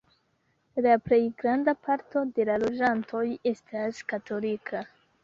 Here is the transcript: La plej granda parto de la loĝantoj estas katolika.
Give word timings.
La 0.85 0.93
plej 1.09 1.19
granda 1.43 1.75
parto 1.87 2.23
de 2.39 2.45
la 2.51 2.55
loĝantoj 2.63 3.21
estas 3.53 4.01
katolika. 4.15 4.83